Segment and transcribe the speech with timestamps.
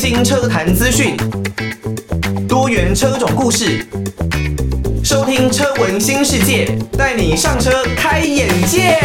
[0.00, 1.14] 新车坛资讯，
[2.48, 3.86] 多元车种故事，
[5.04, 8.96] 收听车闻新世界，带你上车开眼界。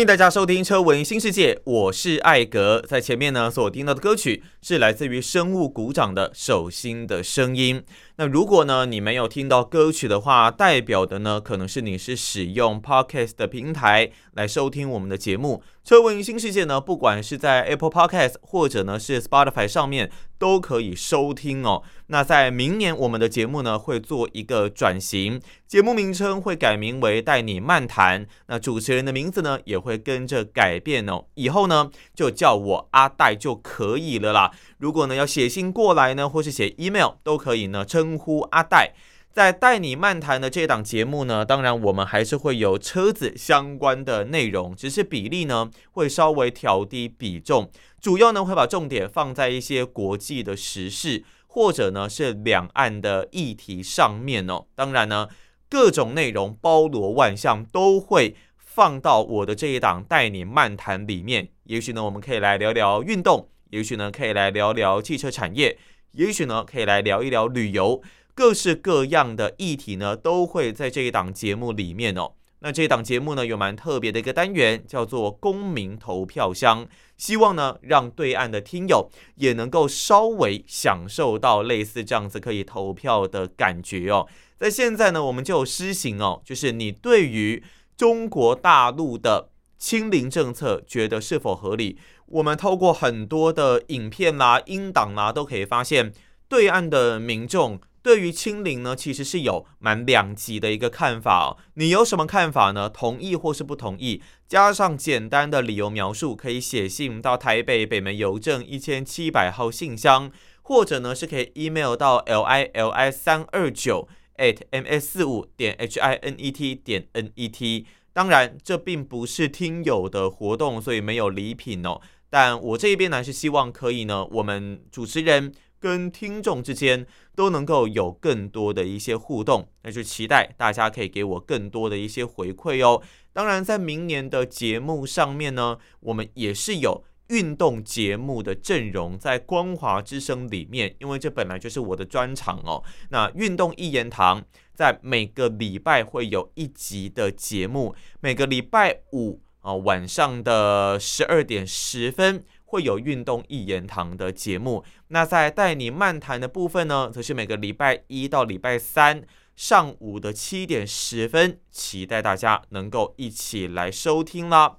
[0.00, 2.80] 欢迎大家收听《车闻新世界》，我是艾格。
[2.88, 7.80] 在前面呢，所听到的歌曲是来自于生物鼓掌的《手心的声音》。
[8.16, 15.62] 那如果呢，你没有听到歌曲的话，代表的呢，可能是你是使用 Podcast 的平台来收听我们的节目。
[15.84, 21.82] 车闻新世界呢，不管是在 Apple Podcast 或者呢是 Spotify 上面都可以收听哦。
[22.08, 31.24] 那在明年我们的节目呢会做一个转型，节目名称会改名为带你漫谈，那主持人的名字呢也会会跟着改变哦。
[31.34, 34.52] 以后呢就叫我阿戴就可以了啦。
[34.78, 38.94] 如果呢要写信过来呢，或是写 email 都可以呢，称呼阿戴。
[39.32, 47.70] 在带你漫谈的这档节目呢，当然我们还是会有车子相关的内容，只是比例呢会稍微调低比重，
[48.00, 54.64] 主要呢会把重点放在一些国际的时事，或者呢是两岸的议题上面哦。
[54.74, 55.28] 当然呢，
[55.68, 58.34] 各种内容包罗万象，都会
[58.72, 61.48] 放到我的这一档带你漫谈里面。
[61.64, 65.76] 也许呢，我们可以来聊聊运动，也许呢可以来聊聊汽车产业，
[66.12, 68.00] 也许呢可以来聊一聊旅游。
[68.32, 72.34] 各式各样的议题呢，都会在这一档节目里面哦。
[72.60, 76.86] 那这一档节目呢，有蛮特别的一个单元，叫做公民投票箱。
[77.16, 84.28] 希望呢，让对岸的听友也能够稍微享受到类似这样子可以投票的感觉哦。
[84.56, 87.62] 在现在呢，我们就施行哦，就是你对于
[88.00, 91.98] 中国大陆的清零政策觉得是否合理？
[92.28, 96.10] 我们透过很多的影片啦、音档啦，都可以发现
[96.48, 97.78] 对岸的民众。
[98.02, 101.58] 对于清零呢，其实是有蛮两极的一个看法哦。
[101.74, 102.88] 你有什么看法呢？
[102.88, 104.22] 同意或是不同意？
[104.48, 110.32] 加上简单的理由描述，可以写信到台北北门邮政一千七百号信箱，
[110.62, 114.08] 或者呢是可以 email 到 l i l i 三二九
[114.38, 117.86] at m s 四五点 h i n e t 点 n e t。
[118.12, 122.00] 当然，这并不是听友的活动，所以没有礼品哦。
[122.28, 125.52] 但我这边呢是希望可以呢，我们主持人。
[125.82, 133.00] 跟听众之间都能够有更多的一些互动，那就期待大家可以给我更多的一些回馈哦。
[133.32, 142.84] 当然，在明年的节目上面呢，我们也是有运动节目的阵容在光华之声里面，因为这本来就是我的专长哦。
[143.08, 144.44] 那运动一言堂
[144.80, 152.42] 在每个礼拜会有一集的节目，每个礼拜五啊晚上的十二点十分。
[152.64, 159.22] 会有运动一言堂的节目，那在带你漫谈的部分呢，则是每个礼拜一到礼拜三
[159.56, 164.78] 上午的七点十分，期待大家能够一起来收听啦。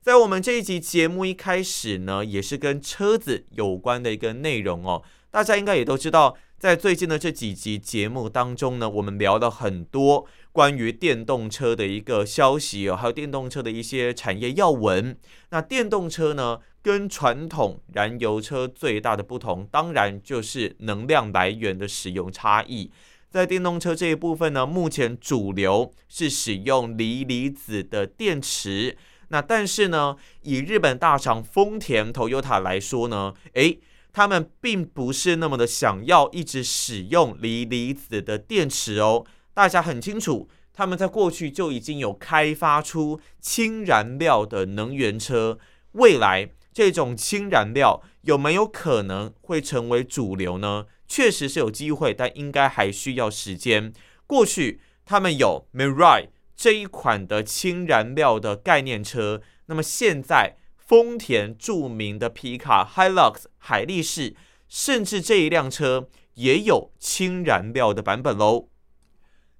[0.00, 5.02] 在我们这一集节目一开始呢，也是跟车子有关的一个内容哦。
[5.32, 15.18] 大家应该也都知道，在最近的这几集节目当中呢，我们聊了很多关于电动车的一个消息哦，还有电动车的一些产业要闻。
[15.50, 22.92] 那电动车呢，跟传统燃油车最大的不同，当然就是能量来源的使用差异。
[23.28, 28.96] 在电动车这一部分呢，目前主流是使用锂离子的电池。
[29.30, 33.80] 那但是呢，以日本大厂丰田 Toyota 来说呢，诶，
[34.12, 39.24] 他们并不是那么的想要一直使用锂离子的电池哦。
[39.54, 45.58] 大家很清楚，他们在过去就已经有开发出氢燃料的能源车，
[45.92, 46.50] 未来。
[46.74, 50.86] 这种氢燃料有没有可能会成为主流呢？
[51.06, 53.92] 确实是有机会，但应该还需要时间。
[54.26, 60.56] 过去他们有 Mirai 这一款的氢燃料的概念车，那么现在
[60.92, 64.34] 丰田著名的皮卡 Hilux 海力士，
[64.68, 68.68] 甚至这一辆车也有氢燃料的版本喽。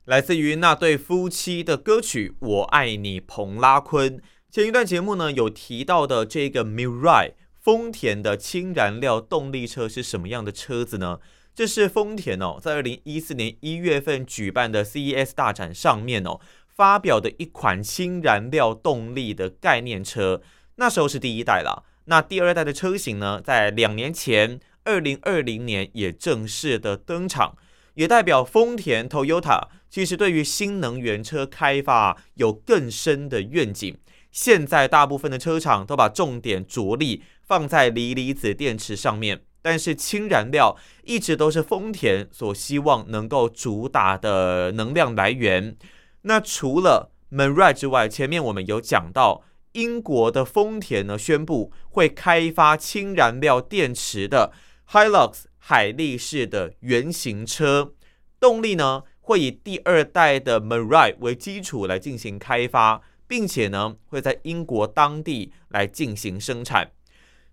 [0.04, 4.20] 来自于那对夫妻的歌曲《我爱你》，彭拉坤。
[4.50, 11.18] 前一段节目呢，有提到的这个 Mirai 丰田的氢燃料动力车是什么样的车子呢？
[11.54, 20.42] 这是丰田哦，在二零一四年一月份举办的 CES 大展上面哦，发表的一款氢燃料动力的概念车。
[20.76, 27.56] 那时候是第一代了，那第二代的车型呢，在两年前，二零二零年也正式的登场，
[27.94, 33.96] 也代表丰田 Toyota 其实对于新能源车开发有更深的愿景。
[34.30, 45.76] 现在大部分的车厂都把重点着力放在锂离子电池上面，但是氢燃料一直都是丰田所希望能够主打的能量来源。
[46.22, 49.42] 那除了 Mirai 之外，前面我们有讲到
[49.72, 54.52] 英国的丰田呢宣布会开发氢燃料电池的
[54.90, 57.94] Hilux 海力士的原型车，
[58.38, 66.90] 动力呢会以第二代的 Mirai 为基础来进行开发，并且呢会在英国当地来进行生产。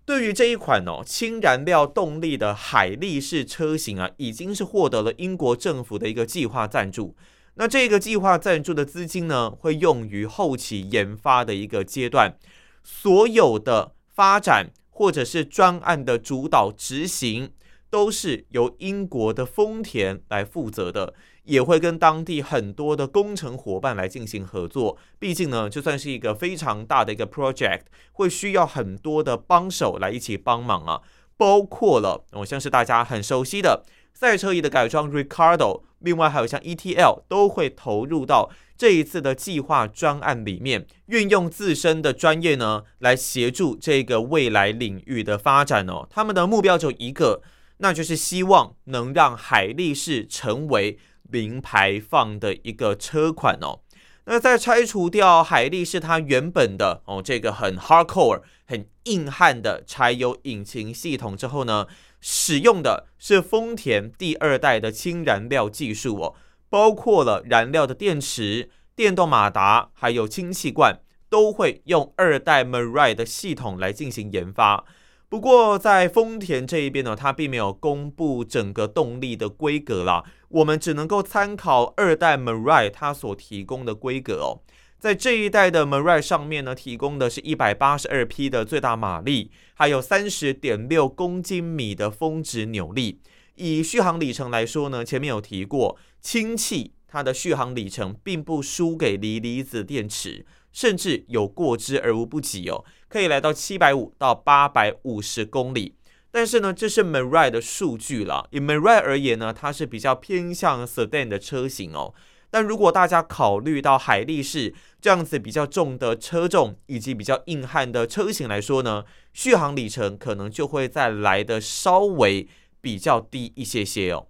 [0.04, 7.14] 对于这一款哦氢燃料动力的海力士车型啊，已经是获得了英国政府的一个计划赞助。
[7.54, 12.36] 那这个计划赞助的资金呢，会用于后期研发的一个阶段，
[12.82, 17.50] 所有的发展或者是专案的主导执行，
[17.90, 21.12] 都是由英国的丰田来负责的，
[21.44, 24.96] 也会跟当地很多的工程伙伴来进行合作。
[25.18, 27.82] 毕竟呢，就算是一个非常大的一个 project，
[28.12, 31.02] 会需要很多的帮手来一起帮忙啊，
[31.36, 33.84] 包括了我像是大家很熟悉的。
[34.20, 46.06] 赛车仪的改装，Ricardo，另外还有像 ETL 都会投入到这一次的计划专案里面，运用自身的专业呢，来协助这个未来领域的发展哦。
[46.10, 47.40] 他们的目标就一个，
[47.78, 50.98] 那就是希望能让海力士成为
[51.30, 53.80] 零排放的一个车款哦。
[54.26, 61.86] 那在拆除掉海力士它原本的哦这个很 hardcore、很硬汉的柴油引擎系统之后呢，
[62.20, 66.34] 使用的是丰田第二代的氢燃料技术哦，
[66.68, 74.84] 包括了燃料的电池、电动马达，还有氢气罐，都会用二代 Mirai 的系统来进行研发。
[75.28, 84.60] 不过在丰田这一边呢，它并没有公布整个动力的规格啦，我们只能够参考二代 Mirai 它所提供的规格哦。
[85.00, 93.22] 在这一代的 Mirai 上面呢，提供的是一百八十二匹的最大马力，还有三十点六公斤米的峰值扭力。
[93.54, 105.96] 以续航里程来说呢，前面有提过，氢气它的续航里程并不输给锂离子电池，甚至有过之而无不及哦，可以来到七百五到八百五十公里。
[106.30, 108.46] 但是呢，这是 Mirai 的数据了。
[108.50, 112.12] 以 Mirai 而言呢，它是比较偏向 Sedan 的车型哦。
[112.50, 122.48] 但如果大家考虑到海力士这样子比较重的车重以及比较硬汉的车型来说呢，续航里程可能就会再来的稍微
[122.80, 124.26] 比较低一些些哦。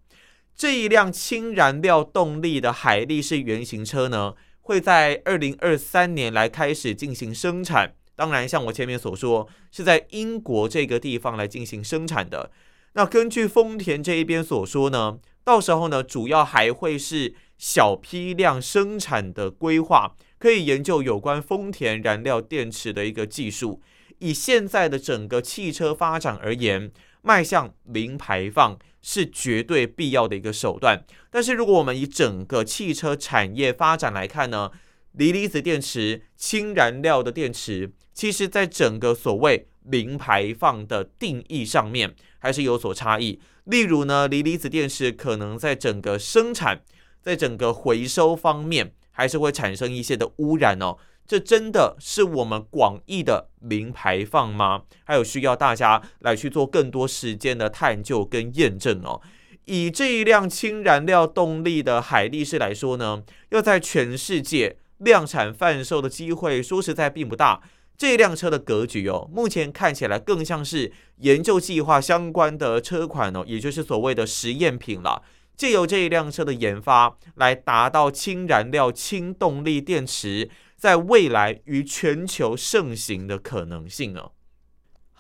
[0.54, 7.94] 这一辆氢燃料动力的海力士原型车呢，会在二零二三年来开始进行生产。
[8.14, 12.50] 当然，像我前面所说，是在英国这个地方来进行生产的。
[12.92, 17.34] 那根据丰田这一边所说呢，到时候呢，主要还会是。
[17.62, 23.82] 小批量生产的规划，可以研究有关丰田燃料电池的一个技术。
[24.20, 26.90] 以现在的整个汽车发展而言，
[27.20, 31.04] 迈向零排放是绝对必要的一个手段。
[31.30, 34.70] 但是，如果我们以整个汽车产业发展来看呢，
[35.12, 43.38] 锂离子电池、氢燃料的电池，其实在整个所谓零排放的定义上面还是有所差异。
[43.70, 46.82] 例如呢，锂离子电池可能在整个生产
[47.22, 50.96] 在整个回收方面，还是会产生一些的污染哦。
[51.24, 54.82] 这真的是我们广义的零排放吗？
[55.04, 59.20] 还有需要大家来去做更多时间的探究跟验证哦。
[59.66, 67.62] 以这一辆氢燃料动力的海力士来说呢，要在全世界量产贩售的机会，说实在并不大。
[68.00, 75.22] 这辆车的格局哦，目前看起来更像是研究计划相关的车款哦，也就是所谓的实验品了。
[75.54, 84.32] 借由这一辆车的研发，来达到氢燃料氢动力电池在未来于全球盛行的可能性哦。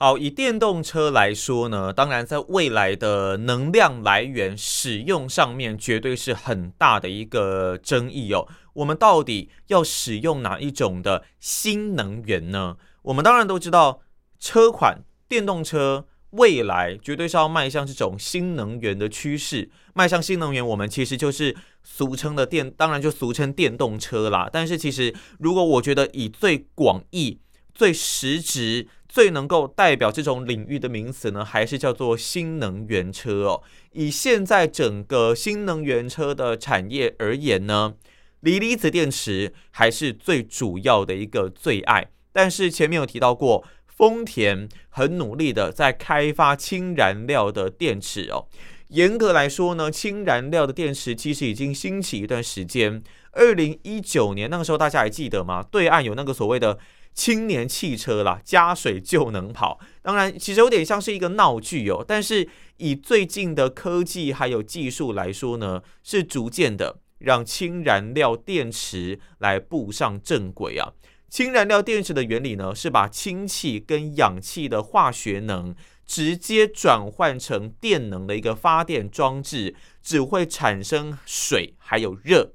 [0.02, 8.48] 好，以电动车来说呢，当然在未来的能量来源使用上面，绝对是很大的一个争议哦。
[8.72, 12.78] 我们到底要使用哪一种的新能源呢？
[13.02, 14.00] 我们当然都知道，
[14.38, 16.06] 车款电动车。
[16.30, 24.48] 未来绝对是要迈向这种新能源的趋势，迈向新能源，我们其实就是俗称的电，当然就俗称电动车啦。
[24.50, 27.40] 但是其实，如果我觉得以最广义、
[27.74, 33.62] 最实质、最能够代表这种领域的名词呢，还是叫做新能源车哦。
[33.92, 37.94] 以现在整个新能源车的产业而言呢，
[38.40, 42.08] 锂离子电池还是最主要的一个最爱。
[42.32, 43.64] 但是前面有提到过。
[44.00, 48.46] 丰田很努力的在开发氢燃料的电池哦。
[48.88, 53.02] 严格来说呢，氢燃料的电池其实已经兴起一段时间。
[53.32, 55.62] 二零一九年那个时候，大家还记得吗？
[55.70, 56.78] 对岸有那个所谓的
[57.14, 59.78] 青年汽车啦，加水就能跑。
[60.00, 62.04] 当然，其实有点像是一个闹剧哦。
[62.06, 62.48] 但是
[62.78, 70.92] 以最近的科技还有技术来说呢，是逐渐的让氢燃料电池来步上正轨啊。
[71.28, 75.74] 氢燃料电池的原理呢，是把氢气跟氧气的化学能
[76.04, 82.54] 直接转换成电能的一个发电装置，只会产生水还有热。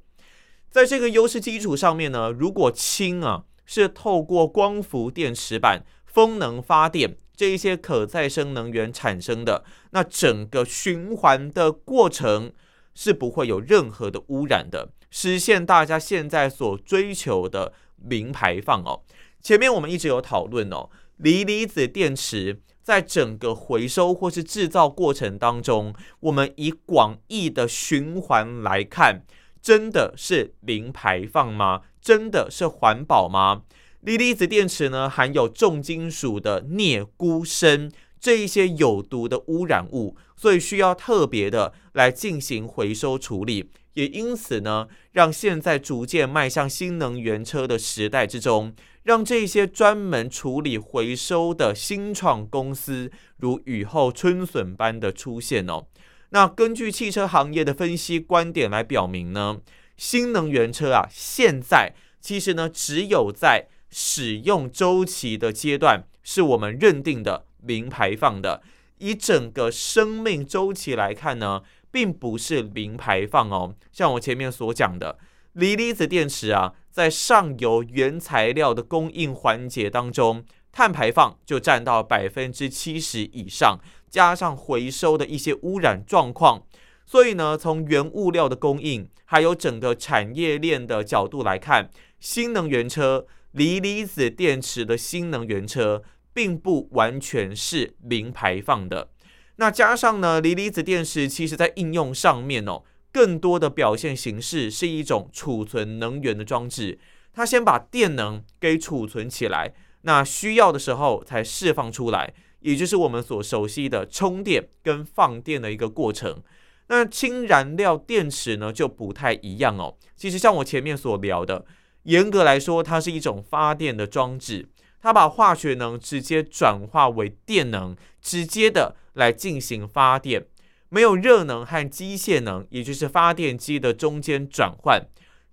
[0.70, 12.51] 在这个优势基础上面呢，如果氢啊是透过光伏电池板、风能发电这一些可再生能源产生的，那整个循环的过程
[12.93, 17.74] 是不会有任何的污染的，实现大家现在所追求的。
[17.98, 19.01] 零排放哦，
[19.41, 29.24] 前面我们一直有讨论哦，锂离子电池在整个回收或是制造过程当中，我们以广义的循环来看，
[29.60, 31.81] 真的是零排放吗？
[32.06, 33.64] 真的是环保吗？
[34.02, 43.72] 锂离子电池呢，含有重金属的镍、钴、砷这一些有毒的污染物，所以需要特别的来进行回收处理。
[43.96, 55.88] 也因此呢，让现在逐渐迈向新能源车的时代之中，让这些专门处理回收的新创公司如雨后春笋般的出现哦。
[56.30, 59.60] 那根据汽车行业的分析观点来表明呢，
[59.98, 68.62] 新能源车啊，现在其实呢，只有在使用周期的阶段是我们认定的零排放的。
[69.00, 71.62] 以整个生命周期来看呢，
[71.92, 75.20] 并不是零排放哦，像我前面所讲的，
[75.54, 86.64] 锂离子电池啊，在上游原材料的供应环节当中，碳排放就占到百分之七十以上，加上回收的一些污染状况，
[87.06, 99.10] 所以呢，从原物料的供应，还有整个产业链的角度来看，新能源车、锂离子电池的新能源车，并不完全是零排放的。
[99.58, 107.00] 那加上呢，锂离子电池其实在应用上面哦，更多的表现形式是一种储存能源的装置。
[107.32, 116.42] 它先把电能给储存起来，那需要的时候才释放出来，也就是我们所熟悉的充电跟放电的一个过程。
[116.88, 119.98] 那氢燃料电池呢，就不太一样哦。
[120.15, 121.65] 其实像我前面所聊的，
[122.04, 124.70] 严格来说，它是一种发电的装置。
[125.01, 130.46] 它把化学能直接转化为电能，直接的来进行发电，
[130.89, 135.06] 没有热能和机械能，也就是发电机的中间转换。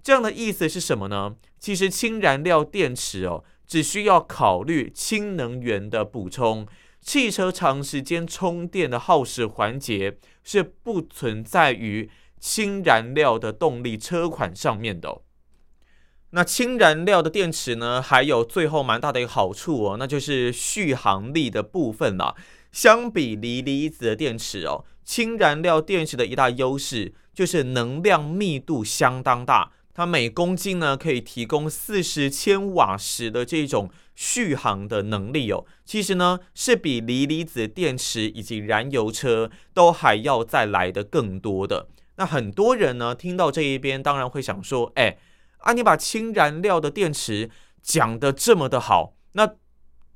[0.02, 1.36] 这样的意思是什么呢？
[1.58, 6.66] 其实氢燃料电池哦，只需要考虑氢能源的补充，
[7.02, 15.20] 汽车长时间充电的耗时环节是不存在于氢燃料的动力车款上面的。
[16.30, 22.34] 那氢燃料的电池呢，还有最后蛮大的一个好处哦，那就是续航力的部分啦。
[22.70, 33.90] 相比锂离子的电池哦，氢燃料电池的一大优势就是能量密度相当大，它每公斤呢可以提供四十千瓦时的这种
[34.22, 35.64] 续航的能力哦。
[35.84, 41.88] 其实呢，是比锂离子电池以及燃油车都还要再来的更多的。
[42.14, 45.18] 那很多人呢听到这一边，当然会想说，哎。
[45.64, 47.48] 啊，你把氢燃料的电池
[47.80, 49.48] 讲得这么的好，那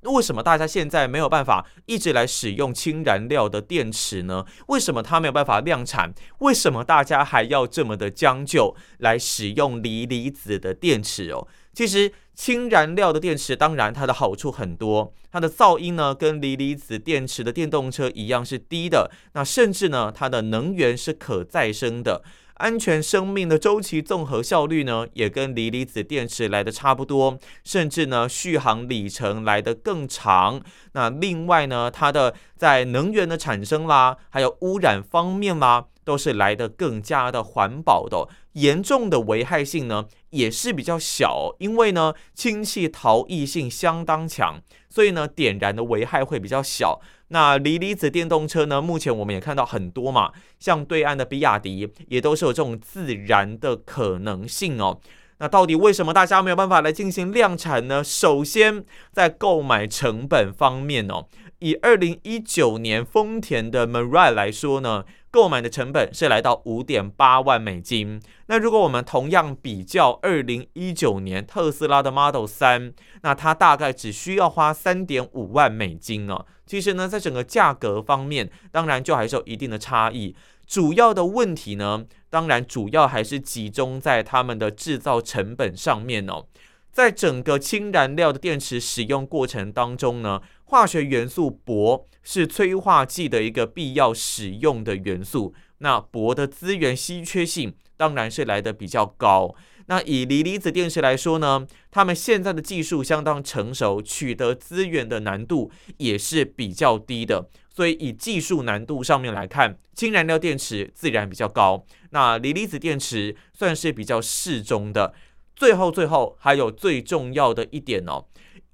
[0.03, 4.45] 为什么大家现在没有办法一直来使用氢燃料的电池呢？
[4.67, 6.13] 为什么它没有办法量产？
[6.41, 11.47] 为什么大家还要这么的将就来使用锂离子的电池哦？
[11.73, 22.23] 其实氢燃料的电池当然它的好处很多，它的噪音呢跟锂离子电池的电动车一样是低的，那甚至呢它的能源是可再生的。
[22.59, 30.63] 安全生命的周期综合效率呢，也跟锂离子电池来的差不多，甚至呢续航里程来得更长。
[30.93, 38.29] 那另外呢，它的在能源的产生啦，还有污染方面啦，都是来的更加的环保的。
[38.53, 47.01] 严重的危害性呢，也是比较小，因为呢氢气逃逸性相当强，所以呢点燃的危害会比较小。
[47.29, 48.81] 那锂离子电动车呢？
[48.81, 55.01] 目前我们也看到很多嘛，像对岸的比亚迪也都是有这种自燃的可能性哦。
[55.39, 58.03] 那到底为什么大家没有办法来进行量产呢？
[58.03, 61.27] 首先，在购买成本方面哦，
[61.59, 65.05] 以二零一九年丰田的 Mirai 来说呢，
[65.37, 68.19] 购买的成本是来到五点八万美金。
[68.47, 76.47] 那如果我们同样比较二零一九年特斯拉的 Model 三，那它大概只需要花三点五万美金哦。
[76.65, 80.35] 其实呢，在整个价格方面，当然就还是有一定的差异。
[80.67, 86.47] 主要的问题呢，当然主要还是集中在他们的制造成本上面哦。
[86.91, 95.55] 在整个氢燃料的电池使用过程当中呢，化学元素铂是催化剂的一个必要使用的元素。
[95.79, 99.55] 那铂的资源稀缺性当然是来得比较高。
[99.89, 107.49] 那以锂离子电池来说呢，他们现在的技术相当成熟，取得资源的难度也是比较低的。
[107.71, 111.85] 所以以技术难度上面来看，氢燃料电池自然比较高。
[112.11, 115.15] 那锂离子电池算是比较适中的。
[115.55, 118.27] 最后，最后还有最重要的一点哦，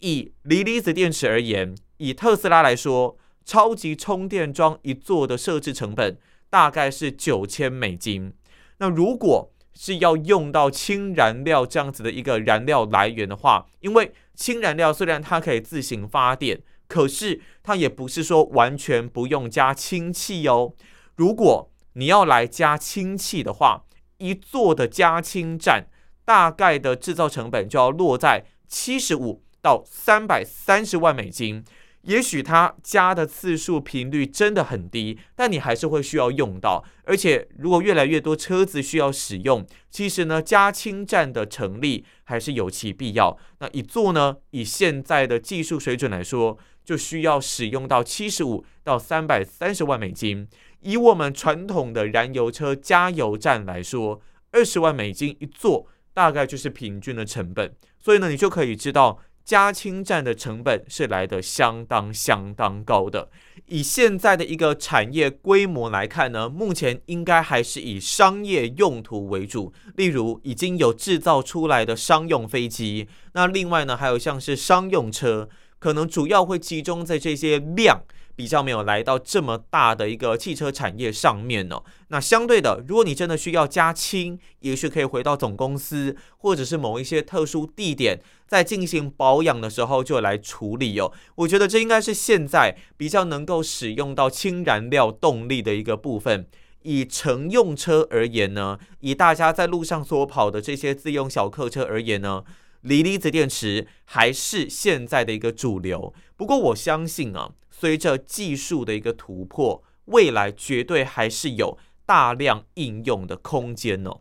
[0.03, 6.19] 以锂离子电池而言，以特斯拉来说，超级充电桩一座的设置成本
[6.51, 8.33] 大概是九千美金。
[8.79, 20.75] 那如果是要用到氢燃料这样子的一个燃料来源的话，因为氢燃料虽然它可以自行发电，可是它也不是说完全不用加氢气哦。
[21.15, 23.85] 如果你要来加氢气的话，
[24.19, 25.87] 一座的加氢站
[26.25, 31.65] 大概的制造成本就要落在七十五到三百三十万美金。
[32.03, 36.85] 也许它加的次数频率真的很低，但你还是会需要用到。
[37.05, 43.39] 而且，如果越来越多车子需要使用，其实呢，加氢站的成立还是有其必要。
[43.61, 50.49] 那一座呢，以现在的技术水准来说，就需要使用到七十五到三百三十万美金。
[50.81, 57.73] 以我们传统的燃油车加油站来说，二十万美金一座，大概就是平均的成本。
[58.01, 59.21] 所以呢，你就可以知道。
[59.45, 63.29] 加氢站的成本是来的相当相当高的。
[63.67, 69.73] 以现在的一个产业规模来看呢，目前应该还是以商业用途为主。
[69.97, 78.03] 例如，已经有制造出来的商用飞机，那另外呢，还有像是商用车，可能主要会集中在这些量。
[78.35, 81.83] 比较没有来到这么大的一个汽车产业上面哦。
[82.09, 91.13] 那相对的，如果你真的需要加氢，也许可以回到总公司，或者是某一些特殊地点，在进行保养的时候就来处理哦。
[91.37, 96.47] 我觉得这应该是现在比较能够使用到氢燃料动力的一个部分。
[96.85, 102.43] 以乘用车而言呢，以大家在路上所跑的这些自用小客车而言呢，
[102.83, 106.15] 锂离子电池还是现在的一个主流。
[106.37, 107.55] 不过我相信啊。
[107.75, 114.21] 随着技术的一个突破，未来绝对还是有大量应用的空间哦。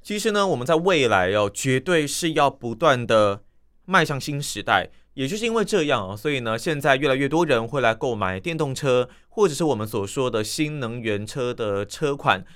[0.00, 3.42] 其实呢，我们在未来哦，绝对是要不断的
[3.84, 4.88] 迈向新时代。
[5.12, 12.46] 也就是因为这样啊，所以呢，现在越来越多人会来购买电动车，或者是我们所说的新能源车的车款。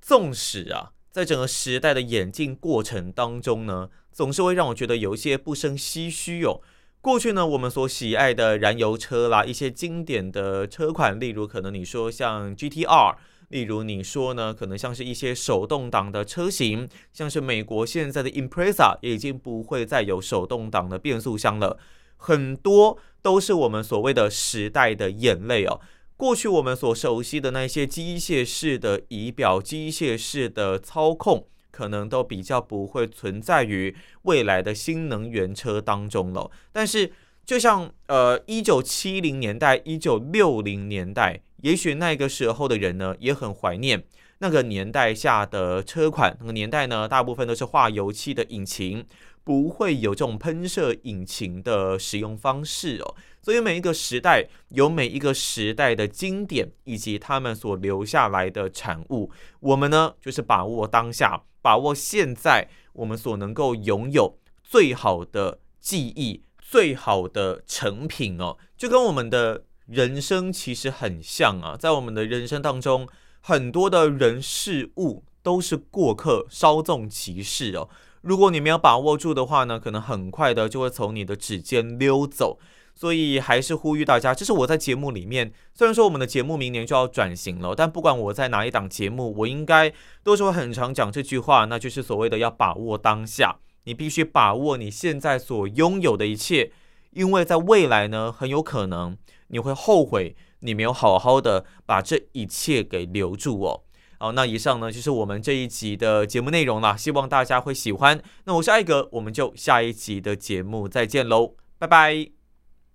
[0.00, 6.62] 纵使啊，在整个时代的演进过程当中呢，总是会让我觉得有一些不胜唏嘘哦。
[7.02, 13.16] 过去呢，我们所喜爱的燃油车啦，一些经典的车款，例如可能你说像 GTR，
[13.48, 21.76] 例如你说呢，可能像是一些手动挡的车型，像是美国现在的 Impreza 也已经不会再有手动挡的变速箱了，
[22.16, 25.78] 很多都是我们所谓的时代的眼泪哦。
[26.22, 31.48] 过去我们所熟悉的那些机械式的仪表、机械式的操控。
[31.72, 36.50] 可能都比较不会存在于未来的新能源车当中了。
[36.70, 37.10] 但是，
[37.46, 44.04] 就像呃，一九七零年代、一九六零年代，也许那个时候的人呢，也很怀念
[44.38, 46.36] 那个年代下的车款。
[46.40, 49.02] 那个年代呢，大部分都是化油器的引擎，
[49.44, 53.14] 不会有这种喷射引擎的使用方式哦。
[53.42, 59.30] 所以每一个时代有每一个时代的经典，以及他们所留下来的产物。
[59.60, 68.56] 我们呢，就是把握当下，把握现在我们所能够拥有最好的记忆、最好的成品哦。
[68.76, 73.08] 就跟我们的人生其实很像啊，在我们的人生当中，
[73.40, 77.88] 很多的人事物都是过客，稍纵即逝哦。
[78.22, 82.58] 如果你没有把握住的话呢，可能很快的就会从你的指尖溜走。
[82.94, 89.90] 所以还是呼吁大家，这是我在节目里面，虽然说我们的节目明年就要转型了，但不管我在哪一档节目，我应该
[90.22, 96.70] 都是会很常讲这句话，那就是所谓的要把握当下，你必须把握你现在所拥有的一切，
[97.12, 99.16] 因为在未来呢，很有可能
[99.48, 103.84] 你会后悔你没有好好的把这一切给留住哦。
[104.22, 108.22] 好，那以上呢就是我们这一集的节目内容了，希望大家会喜欢。
[108.44, 112.41] 那我是艾格，我们就下一集的节目再见喽，拜拜。